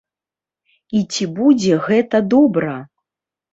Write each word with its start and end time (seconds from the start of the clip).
І 0.99 1.01
ці 1.17 1.27
будзе 1.37 1.73
гэта 1.87 2.25
добра? 2.35 2.75